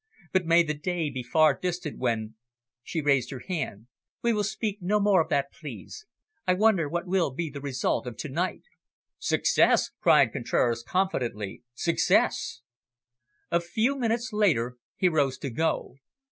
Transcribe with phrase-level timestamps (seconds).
[0.33, 2.33] But may the day be far distant when"
[2.81, 3.85] She raised her hand.
[4.23, 6.07] "We will speak no more of that, please.
[6.47, 8.63] I wonder what will be the result of to night?"
[9.19, 11.61] "Success!" cried Contraras confidently.
[11.75, 12.61] "Success!"
[13.51, 15.97] A few minutes later he rose to go.